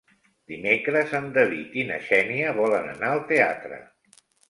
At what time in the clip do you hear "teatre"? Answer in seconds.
3.35-3.83